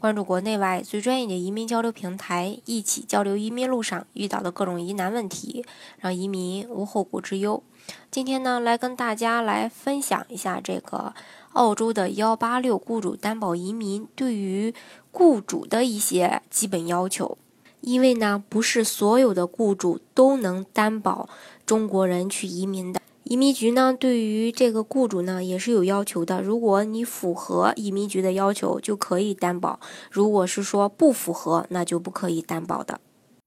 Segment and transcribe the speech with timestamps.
[0.00, 5.62] 关注国内外最专业的移民交流平台，一起交流移民路上遇到的各种疑难问题，
[5.98, 7.62] 让移民无后顾之忧。
[8.10, 11.12] 今天呢，来跟大家来分享一下这个。
[11.52, 14.72] 澳洲的幺八六雇主担保移民对于
[15.10, 17.36] 雇主的一些基本要求，
[17.82, 21.28] 因为呢，不是所有的雇主都能担保
[21.66, 23.02] 中国人去移民的。
[23.30, 26.42] 移民局呢，对于这个雇主呢，也是有要求的。
[26.42, 29.78] 如果你符合移民局的要求，就可以担保；
[30.10, 32.98] 如果是说不符合，那就不可以担保的。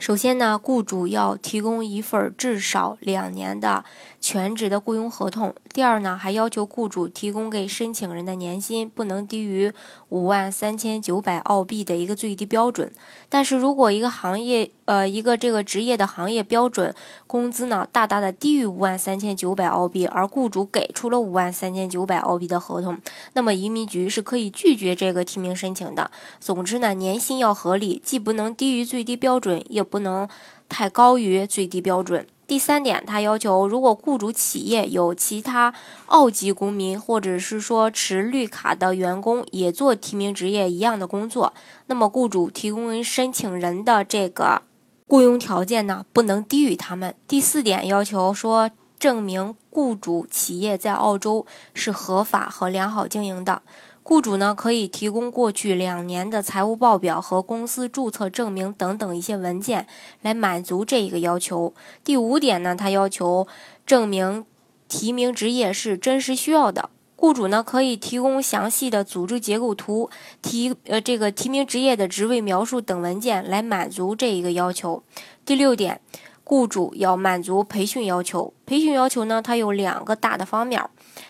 [0.00, 3.84] 首先呢，雇主要提供一份至少两年的
[4.20, 5.54] 全职的雇佣合同。
[5.72, 9.72] 第二呢，还要求雇主提供给申请人的年薪不能低于
[10.08, 12.90] 五万三千九百澳币的一个最低标准。
[13.28, 16.94] 但是如果一个行业，呃，一个这个职业的行业标准
[17.26, 22.98] 工资呢，大大的低于五万三千九百澳币，而雇主给出了五万三千九百澳币的合同，
[23.34, 26.10] 那么移民局是可以拒绝这个提名申请的。
[26.40, 30.26] 总之呢，年薪要合理，既不能低于最低标准，也不能
[30.70, 32.26] 太高于最低标准。
[32.46, 35.74] 第三点，他要求，如果雇主企业有其他
[36.06, 41.52] 澳籍公民，或者是说持绿卡的员工也做提名职业一样的工作，
[41.88, 44.62] 那么雇主提供申请人的这个。
[45.08, 47.14] 雇佣条件呢，不能低于他们。
[47.26, 53.62] 第四点要求说，证明雇主企业在澳洲是合法和良好经营的。
[54.02, 59.86] 雇主呢，可以提供过去两年的财务报表和公司注册证明等等一些文件
[60.20, 61.72] 来满足这一个要求。
[62.04, 63.48] 第五点呢，他要求
[63.86, 64.44] 证明
[64.88, 66.90] 提名职业是真实需要的。
[67.20, 70.08] 雇主呢可以提供详细的组织结构图、
[70.40, 75.02] 提呃这个提名职业的职位描述等文件来满足这一个要求。
[75.44, 76.00] 第六点，
[76.44, 78.54] 雇主要满足培训要求。
[78.64, 80.80] 培训要求呢，它有两个大的方面。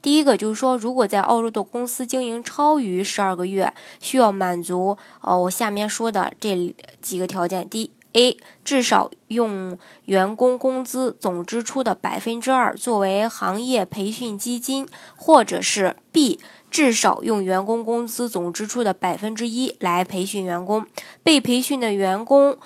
[0.00, 7.68] 第一个就是说，如果在澳洲的公司经营超于十二个月，需要满足呃我下面说的这几个条件。
[7.68, 7.90] 第一。
[8.14, 16.38] A 至少用员工工资总支出的百分之二作为行业培训基金，或者是 B
[16.70, 20.86] 至少用员工工资总支出的百分之一来培训员工。
[21.24, 22.56] 被培训的员工，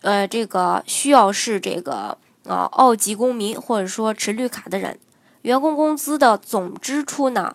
[0.00, 4.98] 呃，这个需要是这个呃澳籍公民或者说持绿卡的人。
[5.42, 7.54] 员工工资的总支出呢，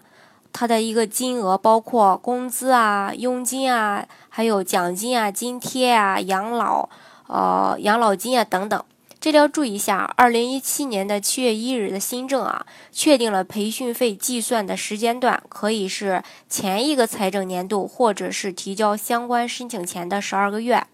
[0.51, 6.87] 它的一个金额包括工资啊、佣金啊、还有奖金啊、津贴啊、养老。
[7.33, 8.85] 呃，养老金啊等等，
[9.19, 10.13] 这里要注意一下。
[10.17, 20.85] 二零一七年的七月一日的新政啊，确定了培训费计算的时间段，可以是前一个财政年度，或者是提交相关申请前的十二个月。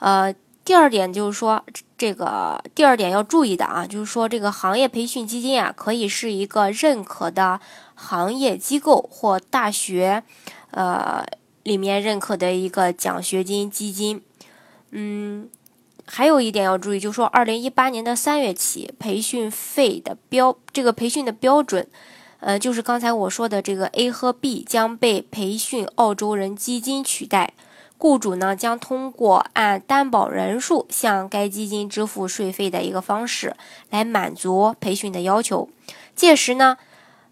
[0.00, 1.64] 呃，第二点就是说，
[1.96, 7.58] 这个第二点要注意的啊，就是说这个行业培训基金啊，可以是一个认可的
[7.94, 10.22] 行业机构或大学，
[10.72, 11.24] 呃，
[11.62, 14.20] 里面认可的一个奖学金基金。
[14.90, 15.48] 嗯，
[16.06, 21.86] 还有一点要注意，就是说，二零一八年的三月起，培训费的标这个培训的标准，
[22.40, 27.52] 呃，就是刚才我说的这个 A 和 B 将被培训澳洲人基金取代。
[27.98, 33.56] 雇主呢将通过按担保人数向该基金支付税费的一个方式
[33.90, 35.68] 来满足培训的要求。
[36.14, 36.76] 届时呢。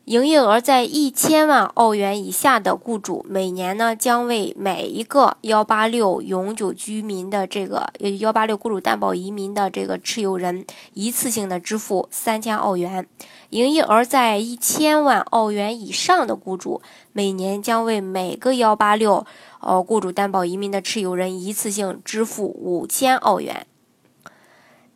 [0.05, 13.07] 营业额在一千万澳元以下的雇主，每年呢将为每一个幺八六永久居民的这个幺八六雇主担保移民的这个持有人一次性的支付三千澳元；
[13.49, 16.83] 营业额在一千万澳元以上的雇主，
[17.13, 19.25] 每年将为每个幺八六
[19.61, 23.67] 呃雇主担保移民的持有人一次性支付五千澳元。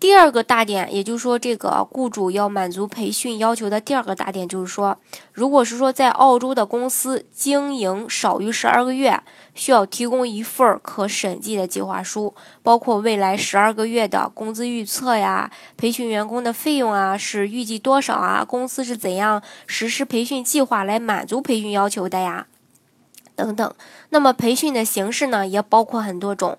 [0.00, 4.96] 第二个大点，也就是说，这个雇主要满足培训要求的第二个大点，就是说，
[5.32, 9.20] 如果是说在澳洲的公司经营少于十二个月，
[9.56, 22.46] 需要提供一份可审计的计划书，包括未来十二个月的工资预测呀，培训员工的费用啊是预计多少啊，公司是怎样实施培训计划来满足培训要求的呀，
[23.34, 23.74] 等等。
[24.10, 26.56] 那么培训的形式呢，也包括很多种，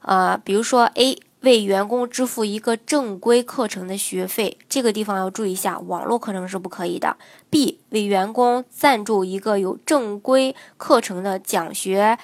[0.00, 1.20] 呃，比如说 A。
[1.42, 7.16] 为员工支付一个正规课程的学费，这个地方要注意一下，网络课程是不可以的。
[7.50, 12.16] B 为员工赞助一个有正规课程的奖学，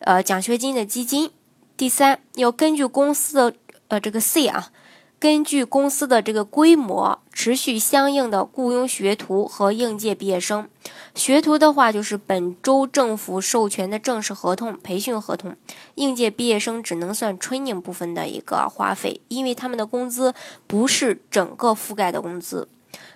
[0.00, 1.30] 呃奖学金的基金。
[1.74, 3.54] 第三，要根据公司的
[3.88, 4.70] 呃这个 C 啊。
[5.18, 10.68] 根据公司的这个规模，持续相应的雇佣学徒和应届毕业生。
[11.16, 15.52] 学徒的话，就是本州政府授权的正式合同、培训合同；
[15.94, 20.34] 应届毕业生只能算 training 部分的一个花费，因为他们的工资
[20.66, 22.68] 不是整个覆盖的工资。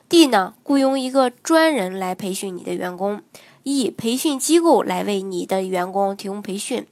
[0.09, 3.21] D 呢，雇佣一个专人来培训你的员工
[3.65, 6.87] ；E，培训机构来为你的员工提供培训。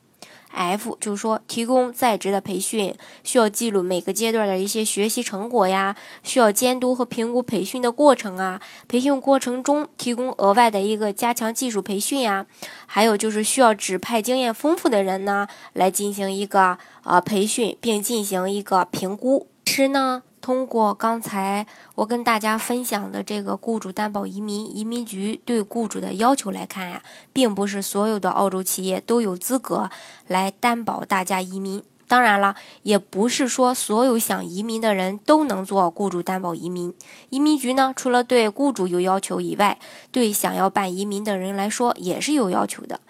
[0.51, 12.47] F 就是说，提供在职的培训，需要记录每个阶段的一些学习成果呀，需要监督和评估培训的过程啊，培训过程中提供额外的一个加强技术培训呀，
[12.87, 19.49] 还有就是需要指派经验丰富的人呢，来进行一个呃培训，并进行一个评估。
[19.65, 20.23] 其实呢。
[20.49, 27.03] 通过刚才我跟大家分享的这个雇主担保移民移民局对雇主的要求来看呀，
[27.35, 29.91] 并不是所有的澳洲企业都有资格
[30.27, 31.83] 来担保大家移民。
[32.07, 36.95] 当然了，也不是说所有想移民的人都能做雇主担保移民。
[37.29, 39.79] 移民局呢，除了对雇主有要求以外，
[40.11, 43.01] 对想要办移民的人来说也是有要求的。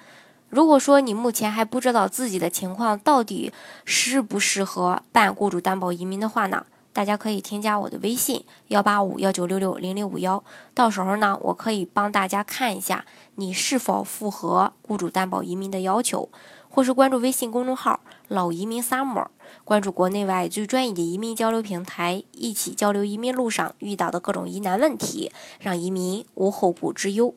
[0.48, 3.52] 如果说你目前还不知道自己的情况到底
[3.84, 6.66] 适不适合办雇主担保移民的话呢？
[6.98, 10.42] 大家可以添加我的微信幺八五幺九六六零零五幺，
[10.74, 13.04] 到时候呢，我可以帮大家看一下
[13.36, 16.28] 你是否符合雇主担保移民的要求，
[16.68, 19.28] 或是关注微信公众号“老移民 summer”，
[19.62, 25.30] 关注国内外最专业的移民交流平台，一起交流移民路上遇到的各种疑难问题，
[25.60, 27.32] 让移民无后顾之忧。